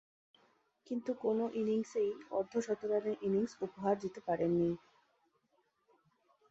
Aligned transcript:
কিন্তু 0.87 1.11
কোন 1.23 1.39
ইনিংসেই 1.55 2.09
অর্ধ-শতরানের 2.31 3.15
ইনিংস 3.21 3.53
উপহার 3.65 3.95
দিতে 3.99 4.19
পারেননি। 4.27 4.71